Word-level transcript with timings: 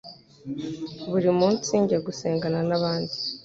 buri 1.11 1.29
munsi 1.39 1.71
njya 1.81 1.99
gusengana 2.05 2.59
nabandi 2.67 3.15